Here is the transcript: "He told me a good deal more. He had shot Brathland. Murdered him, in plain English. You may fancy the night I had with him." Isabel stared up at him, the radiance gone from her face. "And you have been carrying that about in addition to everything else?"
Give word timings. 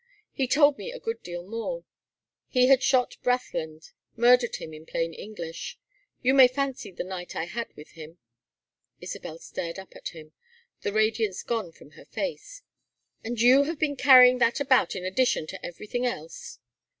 "He 0.31 0.47
told 0.47 0.79
me 0.79 0.91
a 0.91 0.99
good 0.99 1.21
deal 1.21 1.43
more. 1.47 1.85
He 2.49 2.65
had 2.65 2.81
shot 2.81 3.17
Brathland. 3.21 3.91
Murdered 4.15 4.55
him, 4.55 4.73
in 4.73 4.87
plain 4.87 5.13
English. 5.13 5.77
You 6.23 6.33
may 6.33 6.47
fancy 6.47 6.89
the 6.91 7.03
night 7.03 7.35
I 7.35 7.45
had 7.45 7.71
with 7.75 7.91
him." 7.91 8.17
Isabel 8.99 9.37
stared 9.37 9.77
up 9.77 9.95
at 9.95 10.07
him, 10.07 10.33
the 10.81 10.91
radiance 10.91 11.43
gone 11.43 11.71
from 11.71 11.91
her 11.91 12.05
face. 12.05 12.63
"And 13.23 13.39
you 13.39 13.65
have 13.65 13.77
been 13.77 13.95
carrying 13.95 14.39
that 14.39 14.59
about 14.59 14.95
in 14.95 15.05
addition 15.05 15.45
to 15.45 15.63
everything 15.63 16.03
else?" 16.07 16.57